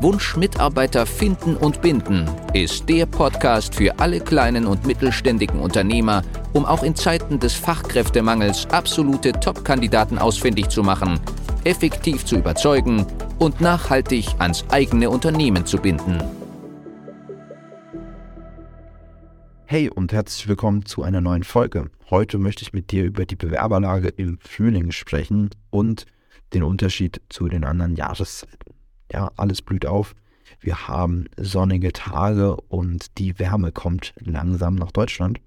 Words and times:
Wunsch 0.00 0.36
Mitarbeiter 0.36 1.06
finden 1.06 1.56
und 1.56 1.80
binden 1.80 2.28
ist 2.52 2.88
der 2.88 3.06
Podcast 3.06 3.74
für 3.74 3.98
alle 3.98 4.20
kleinen 4.20 4.66
und 4.66 4.86
mittelständigen 4.86 5.60
Unternehmer, 5.60 6.22
um 6.52 6.64
auch 6.64 6.82
in 6.82 6.94
Zeiten 6.94 7.38
des 7.38 7.54
Fachkräftemangels 7.54 8.66
absolute 8.70 9.32
Top-Kandidaten 9.32 10.18
ausfindig 10.18 10.68
zu 10.68 10.82
machen, 10.82 11.20
effektiv 11.64 12.24
zu 12.24 12.36
überzeugen 12.36 13.06
und 13.38 13.60
nachhaltig 13.60 14.26
ans 14.38 14.64
eigene 14.70 15.08
Unternehmen 15.10 15.64
zu 15.64 15.78
binden. 15.78 16.22
Hey 19.64 19.88
und 19.88 20.12
herzlich 20.12 20.48
willkommen 20.48 20.84
zu 20.84 21.02
einer 21.02 21.20
neuen 21.20 21.44
Folge. 21.44 21.90
Heute 22.10 22.38
möchte 22.38 22.62
ich 22.62 22.72
mit 22.72 22.90
dir 22.90 23.04
über 23.04 23.24
die 23.26 23.36
Bewerberlage 23.36 24.08
im 24.08 24.38
Frühling 24.40 24.92
sprechen 24.92 25.50
und 25.70 26.06
den 26.52 26.62
Unterschied 26.62 27.20
zu 27.28 27.48
den 27.48 27.64
anderen 27.64 27.96
Jahreszeiten. 27.96 28.63
Ja, 29.14 29.30
alles 29.36 29.62
blüht 29.62 29.86
auf. 29.86 30.16
Wir 30.58 30.88
haben 30.88 31.26
sonnige 31.36 31.92
Tage 31.92 32.56
und 32.56 33.16
die 33.18 33.38
Wärme 33.38 33.70
kommt 33.70 34.12
langsam 34.18 34.74
nach 34.74 34.90
Deutschland. 34.90 35.40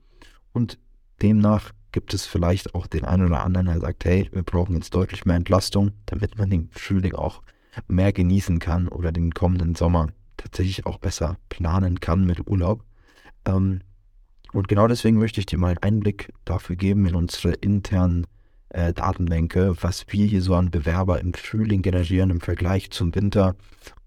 Und 0.54 0.80
demnach 1.22 1.74
gibt 1.92 2.14
es 2.14 2.26
vielleicht 2.26 2.76
auch 2.76 2.88
den 2.88 3.04
einen 3.04 3.26
oder 3.26 3.44
anderen, 3.44 3.66
der 3.68 3.82
sagt, 3.82 4.06
hey, 4.06 4.30
wir 4.32 4.44
brauchen 4.44 4.76
jetzt 4.76 4.96
deutlich 4.96 5.26
mehr 5.26 5.36
Entlastung, 5.36 5.92
damit 6.06 6.38
man 6.38 6.50
den 6.50 6.70
Frühling 6.72 7.14
auch 7.14 7.42
mehr 7.90 8.14
genießen 8.14 8.60
kann 8.60 8.88
oder 8.88 9.12
den 9.12 9.34
kommenden 9.34 9.76
Sommer 9.76 10.08
tatsächlich 10.38 10.86
auch 10.86 10.98
besser 10.98 11.36
planen 11.50 12.00
kann 12.00 12.26
mit 12.26 12.48
Urlaub. 12.48 12.86
Ähm, 13.44 13.82
und 14.54 14.70
genau 14.70 14.88
deswegen 14.88 15.18
möchte 15.18 15.42
ich 15.42 15.46
dir 15.46 15.60
mal 15.60 15.72
einen 15.72 15.84
Einblick 15.84 16.32
dafür 16.46 16.78
geben 16.78 17.06
in 17.06 17.16
unsere 17.16 17.52
internen 17.56 18.28
äh, 18.70 18.94
Datenbänke, 18.94 19.76
was 19.82 20.06
wir 20.10 20.26
hier 20.26 20.42
so 20.42 20.56
an 20.56 20.72
Bewerber 20.72 21.20
im 21.20 21.34
Frühling 21.34 21.82
generieren 21.82 22.30
im 22.30 22.42
Vergleich 22.42 22.92
zum 22.92 23.14
Winter 23.16 23.56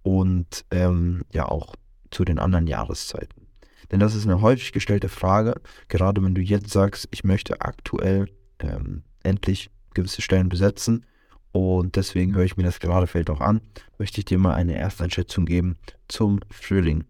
und 0.03 0.65
ähm, 0.71 1.23
ja 1.33 1.47
auch 1.47 1.75
zu 2.11 2.25
den 2.25 2.39
anderen 2.39 2.67
Jahreszeiten. 2.67 3.47
Denn 3.91 4.01
das 4.01 4.15
ist 4.15 4.25
eine 4.25 4.41
häufig 4.41 4.73
gestellte 4.73 5.09
Frage, 5.09 5.55
gerade 5.89 6.23
wenn 6.23 6.35
du 6.35 6.41
jetzt 6.41 6.71
sagst, 6.71 7.09
ich 7.11 7.25
möchte 7.25 7.61
aktuell 7.61 8.29
ähm, 8.61 9.03
endlich 9.23 9.71
gewisse 9.95 10.23
Stellen 10.23 10.49
besetzen 10.49 11.05
und 11.53 11.97
deswegen 11.97 12.35
höre 12.35 12.45
ich 12.45 12.57
mir 12.57 12.63
das 12.63 12.79
gerade 12.79 13.07
Feld 13.07 13.31
auch 13.31 13.41
an, 13.41 13.61
möchte 13.99 14.21
ich 14.21 14.25
dir 14.25 14.39
mal 14.39 14.55
eine 14.55 14.77
Ersteinschätzung 14.77 15.47
geben 15.47 15.77
zum 16.07 16.41
Frühling. 16.51 17.05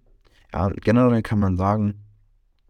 Ja, 0.53 0.71
generell 0.71 1.23
kann 1.23 1.39
man 1.39 1.57
sagen, 1.57 2.07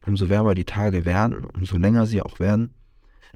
umso 0.06 0.28
wärmer 0.28 0.54
die 0.54 0.64
Tage 0.64 1.04
werden, 1.04 1.44
umso 1.44 1.76
länger 1.76 2.06
sie 2.06 2.22
auch 2.22 2.40
werden, 2.40 2.74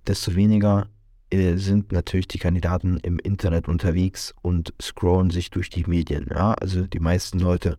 desto 0.06 0.34
weniger 0.34 0.88
äh, 1.34 1.56
sind 1.56 1.92
natürlich 1.92 2.28
die 2.28 2.38
Kandidaten 2.38 2.98
im 2.98 3.18
Internet 3.18 3.68
unterwegs 3.68 4.34
und 4.42 4.72
scrollen 4.80 5.30
sich 5.30 5.50
durch 5.50 5.70
die 5.70 5.84
Medien. 5.84 6.28
Ja? 6.30 6.54
Also 6.54 6.86
die 6.86 7.00
meisten 7.00 7.38
Leute 7.38 7.78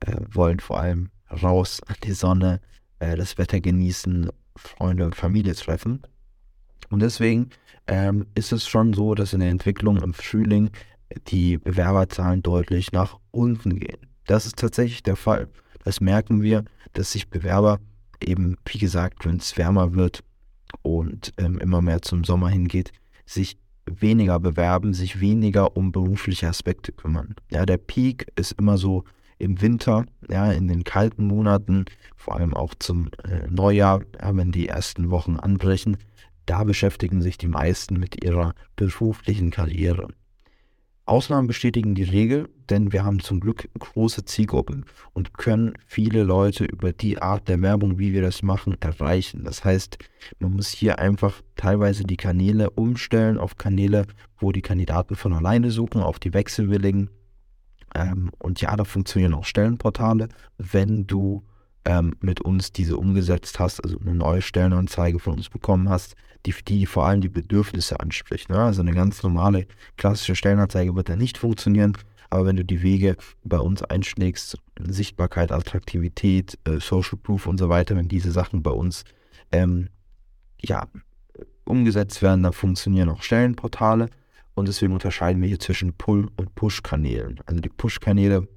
äh, 0.00 0.16
wollen 0.30 0.60
vor 0.60 0.80
allem 0.80 1.10
raus 1.42 1.80
an 1.86 1.96
die 2.04 2.12
Sonne, 2.12 2.60
äh, 2.98 3.16
das 3.16 3.38
Wetter 3.38 3.60
genießen, 3.60 4.30
Freunde 4.56 5.04
und 5.04 5.14
Familie 5.14 5.54
treffen. 5.54 6.02
Und 6.90 7.00
deswegen 7.00 7.50
ähm, 7.86 8.26
ist 8.34 8.52
es 8.52 8.66
schon 8.66 8.92
so, 8.92 9.14
dass 9.14 9.32
in 9.32 9.40
der 9.40 9.50
Entwicklung 9.50 9.98
im 9.98 10.14
Frühling 10.14 10.70
die 11.28 11.58
Bewerberzahlen 11.58 12.42
deutlich 12.42 12.92
nach 12.92 13.18
unten 13.30 13.78
gehen. 13.78 14.06
Das 14.26 14.46
ist 14.46 14.58
tatsächlich 14.58 15.02
der 15.02 15.16
Fall. 15.16 15.48
Das 15.84 16.00
merken 16.00 16.42
wir, 16.42 16.64
dass 16.92 17.12
sich 17.12 17.28
Bewerber 17.28 17.80
eben, 18.20 18.56
wie 18.66 18.78
gesagt, 18.78 19.24
wenn 19.24 19.36
es 19.36 19.56
wärmer 19.56 19.94
wird, 19.94 20.22
und 20.82 21.32
ähm, 21.38 21.58
immer 21.58 21.82
mehr 21.82 22.02
zum 22.02 22.24
Sommer 22.24 22.48
hingeht, 22.48 22.92
sich 23.26 23.58
weniger 23.86 24.38
bewerben, 24.40 24.94
sich 24.94 25.20
weniger 25.20 25.76
um 25.76 25.92
berufliche 25.92 26.48
Aspekte 26.48 26.92
kümmern. 26.92 27.34
Ja, 27.50 27.66
der 27.66 27.78
Peak 27.78 28.30
ist 28.36 28.52
immer 28.52 28.78
so 28.78 29.04
im 29.38 29.60
Winter, 29.60 30.04
ja, 30.28 30.50
in 30.52 30.68
den 30.68 30.84
kalten 30.84 31.26
Monaten, 31.26 31.84
vor 32.16 32.36
allem 32.36 32.54
auch 32.54 32.74
zum 32.74 33.08
äh, 33.24 33.46
Neujahr, 33.48 34.02
ja, 34.20 34.36
wenn 34.36 34.52
die 34.52 34.68
ersten 34.68 35.10
Wochen 35.10 35.36
anbrechen, 35.36 35.96
da 36.46 36.64
beschäftigen 36.64 37.22
sich 37.22 37.38
die 37.38 37.46
meisten 37.46 37.98
mit 37.98 38.24
ihrer 38.24 38.54
beruflichen 38.74 39.50
Karriere. 39.50 40.08
Ausnahmen 41.04 41.46
bestätigen 41.46 41.94
die 41.94 42.04
Regel, 42.04 42.48
denn 42.70 42.92
wir 42.92 43.04
haben 43.04 43.20
zum 43.20 43.40
Glück 43.40 43.68
große 43.78 44.24
Zielgruppen 44.24 44.84
und 45.12 45.34
können 45.34 45.74
viele 45.86 46.22
Leute 46.22 46.64
über 46.64 46.92
die 46.92 47.20
Art 47.20 47.48
der 47.48 47.60
Werbung, 47.62 47.98
wie 47.98 48.12
wir 48.12 48.22
das 48.22 48.42
machen, 48.42 48.76
erreichen. 48.80 49.44
Das 49.44 49.64
heißt, 49.64 49.98
man 50.38 50.52
muss 50.54 50.68
hier 50.68 50.98
einfach 50.98 51.40
teilweise 51.56 52.04
die 52.04 52.16
Kanäle 52.16 52.70
umstellen 52.70 53.38
auf 53.38 53.56
Kanäle, 53.56 54.06
wo 54.38 54.52
die 54.52 54.62
Kandidaten 54.62 55.16
von 55.16 55.32
alleine 55.32 55.70
suchen, 55.70 56.02
auf 56.02 56.18
die 56.18 56.34
Wechselwilligen. 56.34 57.10
Ähm, 57.94 58.30
und 58.38 58.60
ja, 58.60 58.76
da 58.76 58.84
funktionieren 58.84 59.34
auch 59.34 59.44
Stellenportale, 59.44 60.28
wenn 60.58 61.06
du 61.06 61.44
ähm, 61.84 62.14
mit 62.20 62.40
uns 62.40 62.72
diese 62.72 62.96
umgesetzt 62.96 63.58
hast, 63.58 63.82
also 63.82 63.98
eine 63.98 64.14
neue 64.14 64.42
Stellenanzeige 64.42 65.18
von 65.18 65.34
uns 65.34 65.48
bekommen 65.48 65.88
hast, 65.88 66.16
die, 66.46 66.54
die 66.66 66.86
vor 66.86 67.06
allem 67.06 67.20
die 67.20 67.28
Bedürfnisse 67.28 67.98
anspricht. 68.00 68.50
Ne? 68.50 68.58
Also 68.58 68.82
eine 68.82 68.92
ganz 68.92 69.22
normale 69.22 69.66
klassische 69.96 70.36
Stellenanzeige 70.36 70.94
wird 70.94 71.08
da 71.08 71.16
nicht 71.16 71.38
funktionieren, 71.38 71.96
aber 72.30 72.46
wenn 72.46 72.56
du 72.56 72.64
die 72.64 72.82
Wege 72.82 73.16
bei 73.44 73.58
uns 73.58 73.82
einschlägst, 73.82 74.58
Sichtbarkeit, 74.80 75.52
Attraktivität, 75.52 76.58
äh, 76.64 76.78
Social 76.80 77.18
Proof 77.18 77.46
und 77.46 77.58
so 77.58 77.68
weiter, 77.68 77.96
wenn 77.96 78.08
diese 78.08 78.32
Sachen 78.32 78.62
bei 78.62 78.70
uns 78.70 79.04
ähm, 79.52 79.88
ja, 80.60 80.88
umgesetzt 81.64 82.22
werden, 82.22 82.42
dann 82.42 82.52
funktionieren 82.52 83.08
auch 83.08 83.22
Stellenportale 83.22 84.10
und 84.54 84.68
deswegen 84.68 84.92
unterscheiden 84.92 85.40
wir 85.40 85.48
hier 85.48 85.60
zwischen 85.60 85.92
Pull- 85.94 86.30
und 86.36 86.54
Push-Kanälen. 86.54 87.40
Also 87.46 87.60
die 87.60 87.68
Push-Kanäle 87.68 88.48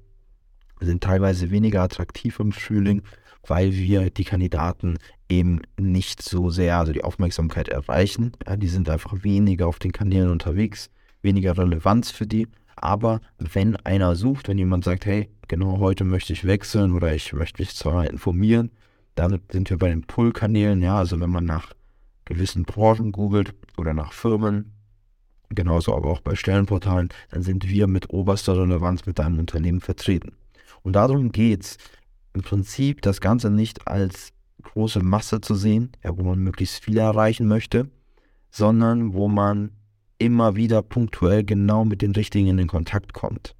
sind 0.80 1.02
teilweise 1.02 1.50
weniger 1.50 1.82
attraktiv 1.82 2.40
im 2.40 2.52
Frühling, 2.52 3.02
weil 3.46 3.72
wir 3.72 4.10
die 4.10 4.24
Kandidaten 4.24 4.98
eben 5.28 5.62
nicht 5.78 6.22
so 6.22 6.50
sehr, 6.50 6.78
also 6.78 6.92
die 6.92 7.04
Aufmerksamkeit 7.04 7.68
erreichen. 7.68 8.32
Ja, 8.46 8.56
die 8.56 8.68
sind 8.68 8.88
einfach 8.88 9.22
weniger 9.22 9.66
auf 9.66 9.78
den 9.78 9.92
Kanälen 9.92 10.30
unterwegs, 10.30 10.90
weniger 11.22 11.56
Relevanz 11.56 12.10
für 12.10 12.26
die. 12.26 12.48
Aber 12.82 13.20
wenn 13.38 13.76
einer 13.76 14.16
sucht, 14.16 14.48
wenn 14.48 14.58
jemand 14.58 14.82
sagt, 14.82 15.06
hey, 15.06 15.30
genau 15.46 15.78
heute 15.78 16.02
möchte 16.02 16.32
ich 16.32 16.44
wechseln 16.44 16.92
oder 16.92 17.14
ich 17.14 17.32
möchte 17.32 17.62
mich 17.62 17.76
zwar 17.76 18.10
informieren, 18.10 18.72
dann 19.14 19.40
sind 19.50 19.70
wir 19.70 19.78
bei 19.78 19.88
den 19.88 20.02
Pull-Kanälen, 20.02 20.82
ja, 20.82 20.98
also 20.98 21.20
wenn 21.20 21.30
man 21.30 21.44
nach 21.44 21.74
gewissen 22.24 22.64
Branchen 22.64 23.12
googelt 23.12 23.54
oder 23.76 23.94
nach 23.94 24.12
Firmen, 24.12 24.72
genauso 25.50 25.94
aber 25.94 26.10
auch 26.10 26.20
bei 26.20 26.34
Stellenportalen, 26.34 27.10
dann 27.30 27.42
sind 27.42 27.68
wir 27.68 27.86
mit 27.86 28.10
oberster 28.10 28.58
Relevanz 28.58 29.06
mit 29.06 29.20
deinem 29.20 29.38
Unternehmen 29.38 29.80
vertreten. 29.80 30.32
Und 30.82 30.94
darum 30.94 31.30
geht 31.30 31.62
es 31.62 31.76
im 32.34 32.42
Prinzip, 32.42 33.00
das 33.02 33.20
Ganze 33.20 33.50
nicht 33.50 33.86
als 33.86 34.32
große 34.62 35.00
Masse 35.00 35.40
zu 35.40 35.54
sehen, 35.54 35.92
ja, 36.02 36.16
wo 36.18 36.24
man 36.24 36.40
möglichst 36.40 36.82
viel 36.82 36.98
erreichen 36.98 37.46
möchte, 37.46 37.88
sondern 38.50 39.14
wo 39.14 39.28
man 39.28 39.70
immer 40.24 40.56
wieder 40.56 40.82
punktuell 40.82 41.44
genau 41.44 41.84
mit 41.84 42.02
den 42.02 42.12
Richtigen 42.12 42.58
in 42.58 42.66
Kontakt 42.68 43.12
kommt. 43.12 43.54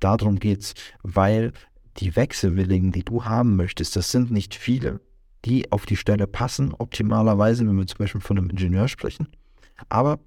Darum 0.00 0.38
geht 0.38 0.60
es, 0.60 0.74
weil 1.02 1.52
die 1.98 2.16
Wechselwilligen, 2.16 2.92
die 2.92 3.04
du 3.04 3.24
haben 3.24 3.56
möchtest, 3.56 3.96
das 3.96 4.10
sind 4.10 4.30
nicht 4.30 4.54
viele, 4.54 5.00
die 5.44 5.70
auf 5.72 5.86
die 5.86 5.96
Stelle 5.96 6.26
passen, 6.26 6.74
optimalerweise, 6.76 7.66
wenn 7.66 7.76
wir 7.76 7.86
zum 7.86 7.98
Beispiel 7.98 8.20
von 8.20 8.38
einem 8.38 8.50
Ingenieur 8.50 8.88
sprechen. 8.88 9.28
Aber 9.88 10.18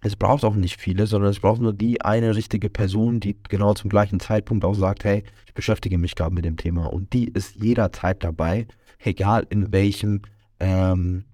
es 0.00 0.16
braucht 0.16 0.44
auch 0.44 0.56
nicht 0.56 0.80
viele, 0.80 1.06
sondern 1.06 1.30
es 1.30 1.40
braucht 1.40 1.60
nur 1.60 1.72
die 1.72 2.02
eine 2.02 2.34
richtige 2.34 2.70
Person, 2.70 3.20
die 3.20 3.36
genau 3.48 3.74
zum 3.74 3.88
gleichen 3.88 4.18
Zeitpunkt 4.18 4.64
auch 4.64 4.74
sagt, 4.74 5.04
hey, 5.04 5.22
ich 5.46 5.54
beschäftige 5.54 5.96
mich 5.96 6.16
gerade 6.16 6.34
mit 6.34 6.44
dem 6.44 6.56
Thema. 6.56 6.86
Und 6.86 7.12
die 7.12 7.28
ist 7.28 7.56
jederzeit 7.56 8.24
dabei, 8.24 8.66
egal 8.98 9.46
in 9.50 9.72
welchem, 9.72 10.22
ähm, 10.58 11.24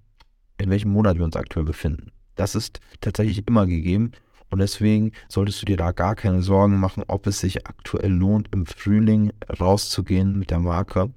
in 0.59 0.69
welchem 0.69 0.91
Monat 0.91 1.17
wir 1.17 1.25
uns 1.25 1.35
aktuell 1.35 1.65
befinden. 1.65 2.11
Das 2.39 2.55
ist 2.55 2.79
tatsächlich 3.01 3.45
immer 3.49 3.67
gegeben. 3.67 4.13
Und 4.49 4.59
deswegen 4.59 5.11
solltest 5.27 5.61
du 5.61 5.65
dir 5.65 5.75
da 5.75 5.91
gar 5.91 6.15
keine 6.15 6.41
Sorgen 6.41 6.79
machen, 6.79 7.03
ob 7.05 7.27
es 7.27 7.41
sich 7.41 7.67
aktuell 7.67 8.13
lohnt, 8.13 8.47
im 8.53 8.65
Frühling 8.65 9.33
rauszugehen 9.59 10.39
mit 10.39 10.49
der 10.49 10.59
Marke. 10.59 11.11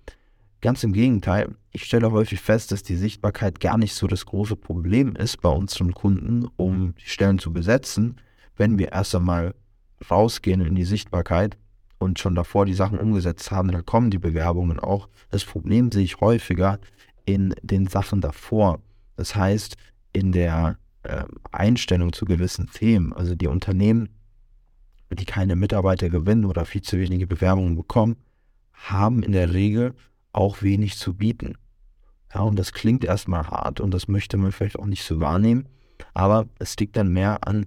Ganz 0.61 0.83
im 0.83 0.93
Gegenteil, 0.93 1.55
ich 1.71 1.85
stelle 1.85 2.11
häufig 2.11 2.41
fest, 2.41 2.73
dass 2.73 2.83
die 2.83 2.97
Sichtbarkeit 2.97 3.61
gar 3.61 3.79
nicht 3.79 3.95
so 3.95 4.09
das 4.09 4.27
große 4.27 4.57
Problem 4.57 5.15
ist 5.15 5.41
bei 5.41 5.49
unseren 5.49 5.95
Kunden, 5.95 6.49
um 6.57 6.97
die 6.97 7.09
Stellen 7.09 7.39
zu 7.39 7.53
besetzen, 7.53 8.17
wenn 8.57 8.77
wir 8.79 8.91
erst 8.91 9.15
einmal 9.15 9.55
rausgehen 10.11 10.61
in 10.61 10.75
die 10.75 10.85
Sichtbarkeit 10.85 11.57
und 12.01 12.19
schon 12.19 12.35
davor 12.35 12.67
die 12.67 12.75
Sachen 12.75 12.99
umgesetzt 12.99 13.53
haben, 13.53 13.71
dann 13.71 13.87
kommen 13.87 14.11
die 14.11 14.19
Bewerbungen 14.19 14.81
auch. 14.81 15.09
Das 15.31 15.45
Problem 15.45 15.93
sehe 15.93 16.03
ich 16.03 16.21
häufiger 16.21 16.81
in 17.25 17.55
den 17.63 17.87
Sachen 17.87 18.21
davor. 18.21 18.81
Das 19.17 19.37
heißt, 19.37 19.77
in 20.13 20.33
der 20.33 20.79
äh, 21.03 21.25
Einstellung 21.51 22.13
zu 22.13 22.25
gewissen 22.25 22.71
Themen. 22.73 23.13
Also 23.13 23.35
die 23.35 23.49
Unternehmen, 23.49 24.09
die 25.11 25.25
keine 25.25 25.57
Mitarbeiter 25.57 26.09
gewinnen 26.09 26.45
oder 26.45 26.65
viel 26.65 26.83
zu 26.83 26.99
wenige 26.99 27.27
Bewerbungen 27.27 27.77
bekommen, 27.77 28.17
haben 28.73 29.23
in 29.23 29.33
der 29.33 29.53
Regel 29.53 29.95
auch 30.33 30.63
wenig 30.63 30.97
zu 30.97 31.15
bieten. 31.15 31.57
Ja, 32.35 32.41
und 32.41 32.59
das 32.59 32.73
klingt 32.73 33.05
erstmal 33.05 33.49
hart 33.49 33.81
und 33.81 33.93
das 33.93 34.09
möchte 34.09 34.37
man 34.37 34.53
vielleicht 34.53 34.79
auch 34.79 34.87
nicht 34.87 35.05
so 35.05 35.21
wahrnehmen, 35.21 35.69
aber 36.15 36.49
es 36.59 36.77
liegt 36.79 36.97
dann 36.97 37.13
mehr 37.13 37.47
an 37.47 37.67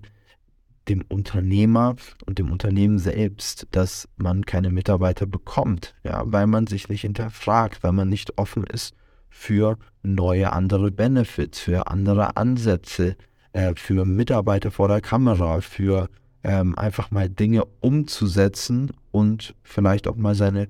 dem 0.90 1.04
Unternehmer 1.08 1.96
und 2.26 2.40
dem 2.40 2.52
Unternehmen 2.52 3.00
selbst, 3.00 3.68
dass 3.72 4.08
man 4.18 4.46
keine 4.46 4.72
Mitarbeiter 4.72 5.26
bekommt, 5.26 5.96
ja, 6.04 6.24
weil 6.26 6.48
man 6.48 6.68
sich 6.68 6.90
nicht 6.90 7.02
hinterfragt, 7.02 7.84
weil 7.84 7.92
man 7.92 8.10
nicht 8.10 8.38
offen 8.38 8.64
ist 8.64 8.96
für 9.36 9.78
neue 10.02 10.54
andere 10.54 10.92
Benefits, 10.92 11.60
für 11.60 11.88
andere 11.88 12.38
Ansätze, 12.38 13.18
äh, 13.52 13.74
für 13.76 14.06
Mitarbeiter 14.06 14.72
vor 14.72 14.88
der 14.88 15.02
Kamera, 15.02 15.60
für 15.60 16.10
ähm, 16.42 16.76
einfach 16.78 17.12
mal 17.12 17.30
Dinge 17.30 17.66
umzusetzen 17.82 18.92
und 19.12 19.54
vielleicht 19.62 20.08
auch 20.08 20.16
mal 20.16 20.36
seine 20.36 20.70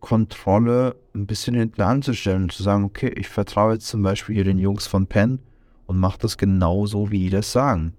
Kontrolle 0.00 0.94
ein 1.14 1.26
bisschen 1.26 1.54
hinten 1.54 1.80
anzustellen 1.80 2.44
und 2.44 2.52
zu 2.52 2.62
sagen, 2.62 2.84
okay, 2.84 3.08
ich 3.16 3.28
vertraue 3.28 3.74
jetzt 3.74 3.88
zum 3.88 4.02
Beispiel 4.02 4.34
hier 4.34 4.44
den 4.44 4.58
Jungs 4.58 4.86
von 4.86 5.06
Penn 5.06 5.40
und 5.86 5.98
mache 5.98 6.18
das 6.18 6.36
genauso, 6.36 7.10
wie 7.10 7.18
die 7.18 7.30
das 7.30 7.50
sagen. 7.50 7.94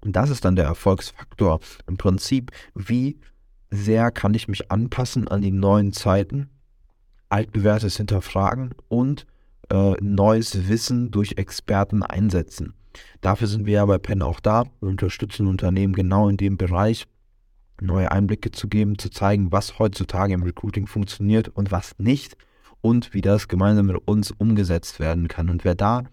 Und 0.00 0.14
das 0.14 0.30
ist 0.30 0.44
dann 0.44 0.56
der 0.56 0.66
Erfolgsfaktor. 0.66 1.60
Im 1.88 1.96
Prinzip, 1.96 2.52
wie 2.74 3.18
sehr 3.70 4.10
kann 4.12 4.32
ich 4.34 4.48
mich 4.48 4.70
anpassen 4.70 5.26
an 5.28 5.42
die 5.42 5.50
neuen 5.50 5.92
Zeiten, 5.92 6.50
altbewährtes 7.34 7.96
hinterfragen 7.96 8.74
und 8.88 9.26
äh, 9.68 9.94
neues 10.00 10.68
Wissen 10.68 11.10
durch 11.10 11.32
Experten 11.36 12.04
einsetzen. 12.04 12.74
Dafür 13.20 13.48
sind 13.48 13.66
wir 13.66 13.74
ja 13.74 13.86
bei 13.86 13.98
Penn 13.98 14.22
auch 14.22 14.38
da. 14.38 14.64
Wir 14.80 14.88
unterstützen 14.88 15.48
Unternehmen 15.48 15.94
genau 15.94 16.28
in 16.28 16.36
dem 16.36 16.56
Bereich, 16.56 17.06
neue 17.80 18.12
Einblicke 18.12 18.52
zu 18.52 18.68
geben, 18.68 18.98
zu 18.98 19.10
zeigen, 19.10 19.50
was 19.50 19.80
heutzutage 19.80 20.32
im 20.32 20.44
Recruiting 20.44 20.86
funktioniert 20.86 21.48
und 21.48 21.72
was 21.72 21.98
nicht 21.98 22.36
und 22.80 23.14
wie 23.14 23.20
das 23.20 23.48
gemeinsam 23.48 23.86
mit 23.86 23.96
uns 24.06 24.30
umgesetzt 24.30 25.00
werden 25.00 25.26
kann. 25.26 25.50
Und 25.50 25.64
wer 25.64 25.74
da 25.74 26.04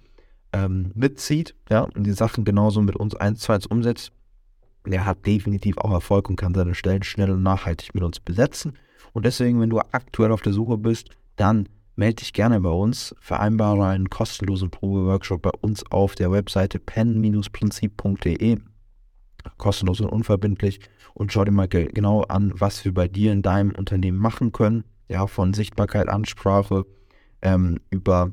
ähm, 0.54 0.92
mitzieht 0.96 1.54
ja, 1.70 1.82
und 1.82 2.04
die 2.04 2.14
Sachen 2.14 2.46
genauso 2.46 2.82
mit 2.82 2.96
uns 2.96 3.14
eins 3.14 3.42
zu 3.42 3.52
eins 3.52 3.68
umsetzt, 3.68 4.12
der 4.86 5.06
hat 5.06 5.25
definitiv 5.25 5.78
auch 5.78 5.92
Erfolg 5.92 6.30
und 6.30 6.36
kann 6.36 6.54
seine 6.54 6.75
Stellen 6.75 7.04
schnell 7.04 7.31
und 7.31 7.44
nachhaltig 7.44 7.94
mit 7.94 8.04
uns 8.04 8.19
besetzen. 8.19 8.74
Und 9.13 9.25
deswegen, 9.25 9.60
wenn 9.60 9.69
du 9.69 9.80
aktuell 9.80 10.31
auf 10.31 10.42
der 10.42 10.54
Suche 10.54 10.78
bist, 10.78 11.10
dann 11.36 11.68
melde 11.95 12.16
dich 12.16 12.33
gerne 12.33 12.60
bei 12.62 12.69
uns, 12.69 13.16
vereinbare 13.19 13.86
einen 13.86 14.10
kostenlosen 14.10 14.72
Probeworkshop 14.72 15.42
bei 15.42 15.51
uns 15.62 15.83
auf 15.92 16.16
der 16.16 16.31
Webseite 16.31 16.80
pen-prinzip.de. 16.80 18.57
Kostenlos 19.57 20.01
und 20.01 20.10
unverbindlich 20.10 20.80
und 21.13 21.31
schau 21.31 21.44
dir 21.44 21.51
mal 21.51 21.68
genau 21.68 22.22
an, 22.22 22.54
was 22.56 22.86
wir 22.86 22.94
bei 22.94 23.07
dir 23.07 23.31
in 23.31 23.42
deinem 23.42 23.72
Unternehmen 23.72 24.18
machen 24.18 24.51
können. 24.51 24.84
Ja, 25.10 25.27
von 25.27 25.54
Sichtbarkeit, 25.54 26.07
Ansprache, 26.10 26.86
ähm, 27.42 27.80
über 27.89 28.31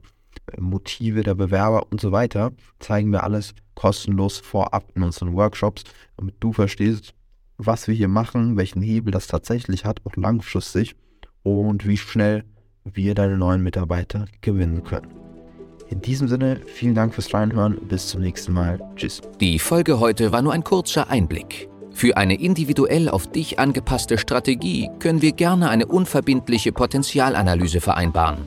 Motive 0.59 1.23
der 1.23 1.35
Bewerber 1.35 1.87
und 1.91 2.01
so 2.01 2.13
weiter, 2.13 2.53
zeigen 2.79 3.13
wir 3.13 3.25
alles 3.25 3.55
kostenlos 3.75 4.39
vorab 4.39 4.91
in 4.95 5.03
unseren 5.03 5.35
Workshops, 5.35 5.85
damit 6.17 6.37
du 6.41 6.53
verstehst, 6.53 7.15
was 7.59 7.89
wir 7.89 7.95
hier 7.95 8.09
machen, 8.09 8.57
welchen 8.57 8.83
Hebel 8.83 9.11
das 9.11 9.27
tatsächlich 9.27 9.85
hat, 9.85 10.01
auch 10.05 10.17
langfristig 10.17 10.97
und 11.43 11.87
wie 11.87 11.97
schnell 11.97 12.45
wir 12.85 13.15
deine 13.15 13.37
neuen 13.37 13.63
Mitarbeiter 13.63 14.27
gewinnen 14.41 14.85
können. 14.85 15.09
In 15.91 16.03
diesem 16.03 16.29
Sinne, 16.29 16.61
vielen 16.67 16.95
Dank 16.95 17.15
fürs 17.15 17.33
Reinhören. 17.33 17.79
Bis 17.89 18.09
zum 18.09 18.21
nächsten 18.21 18.53
Mal. 18.53 18.79
Tschüss. 18.97 19.23
Die 19.41 19.59
Folge 19.59 20.01
heute 20.01 20.33
war 20.33 20.43
nur 20.43 20.53
ein 20.53 20.65
kurzer 20.65 21.09
Einblick. 21.09 21.69
Für 21.93 22.17
eine 22.17 22.39
individuell 22.41 23.09
auf 23.09 23.27
dich 23.31 23.59
angepasste 23.59 24.19
Strategie 24.19 24.91
können 24.99 25.23
wir 25.23 25.33
gerne 25.33 25.71
eine 25.71 25.87
unverbindliche 25.87 26.73
Potenzialanalyse 26.73 27.81
vereinbaren. 27.81 28.47